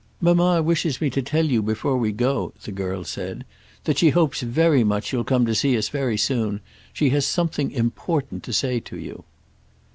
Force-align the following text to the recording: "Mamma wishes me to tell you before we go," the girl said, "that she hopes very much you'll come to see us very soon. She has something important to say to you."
"Mamma 0.19 0.63
wishes 0.63 0.99
me 0.99 1.11
to 1.11 1.21
tell 1.21 1.45
you 1.45 1.61
before 1.61 1.95
we 1.95 2.11
go," 2.11 2.53
the 2.63 2.71
girl 2.71 3.03
said, 3.03 3.45
"that 3.83 3.99
she 3.99 4.09
hopes 4.09 4.41
very 4.41 4.83
much 4.83 5.13
you'll 5.13 5.23
come 5.23 5.45
to 5.45 5.53
see 5.53 5.77
us 5.77 5.89
very 5.89 6.17
soon. 6.17 6.59
She 6.91 7.11
has 7.11 7.23
something 7.23 7.69
important 7.69 8.41
to 8.45 8.51
say 8.51 8.79
to 8.79 8.97
you." 8.97 9.25